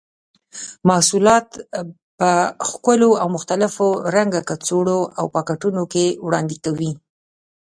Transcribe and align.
محصولات 0.89 1.47
په 2.19 2.31
ښکلو 2.69 3.09
او 3.21 3.27
مختلفو 3.35 3.87
رنګه 4.15 4.41
کڅوړو 4.49 4.99
او 5.19 5.25
پاکټونو 5.35 5.81
کې 5.93 6.05
وړاندې 6.25 6.55
کوي. 6.65 6.91